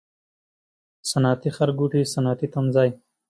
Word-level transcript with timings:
صنعتي 1.09 1.49
ښارګوټی، 1.55 2.01
صنعتي 2.13 2.47
تمځای 2.53 2.89